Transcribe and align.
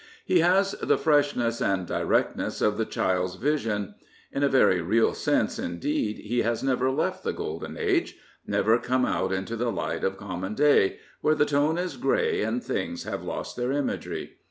He 0.25 0.39
has 0.39 0.71
the 0.81 0.97
freshness 0.97 1.61
and 1.61 1.85
directness 1.85 2.59
of 2.59 2.75
the 2.79 2.87
child's 2.87 3.35
vision. 3.35 3.93
In 4.31 4.41
a 4.41 4.49
very 4.49 4.81
real 4.81 5.13
sense 5.13 5.59
indeed 5.59 6.17
he 6.17 6.41
has 6.41 6.63
never 6.63 6.89
left 6.89 7.23
the 7.23 7.33
golden 7.33 7.77
age— 7.77 8.15
never 8.57 8.79
come 8.79 9.05
out 9.05 9.31
into 9.31 9.55
the 9.55 9.71
light 9.71 10.03
of 10.03 10.17
common 10.17 10.55
day, 10.55 10.97
where 11.21 11.35
the 11.35 11.45
tone 11.45 11.77
is 11.77 11.97
grey 11.97 12.41
and 12.41 12.63
things 12.63 13.03
have 13.03 13.21
lost 13.21 13.55
their 13.55 13.71
imagery. 13.71 14.37